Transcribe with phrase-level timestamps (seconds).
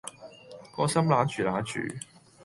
[0.75, 1.95] 個心揦住揦住